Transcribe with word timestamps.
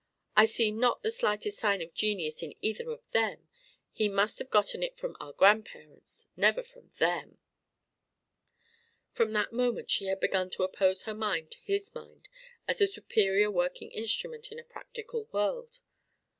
"I 0.35 0.45
see 0.45 0.71
not 0.71 1.03
the 1.03 1.11
slightest 1.11 1.59
sign 1.59 1.79
of 1.79 1.93
genius 1.93 2.41
in 2.41 2.55
either 2.59 2.89
of 2.89 3.03
them: 3.11 3.47
he 3.91 4.09
must 4.09 4.39
have 4.39 4.49
gotten 4.49 4.81
it 4.81 4.97
from 4.97 5.15
our 5.19 5.31
grandparents 5.31 6.27
never 6.35 6.63
from 6.63 6.89
them!" 6.97 7.37
From 9.11 9.31
that 9.33 9.53
moment 9.53 9.91
she 9.91 10.05
had 10.05 10.19
begun 10.19 10.49
to 10.53 10.63
oppose 10.63 11.03
her 11.03 11.13
mind 11.13 11.51
to 11.51 11.59
his 11.61 11.93
mind 11.93 12.29
as 12.67 12.81
a 12.81 12.87
superior 12.87 13.51
working 13.51 13.91
instrument 13.91 14.51
in 14.51 14.57
a 14.57 14.63
practical 14.63 15.25
world. 15.31 15.81